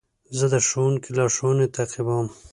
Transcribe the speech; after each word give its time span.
زه 0.37 0.45
د 0.53 0.55
ښوونکي 0.67 1.09
لارښوونې 1.17 1.67
تعقیبوم. 1.75 2.27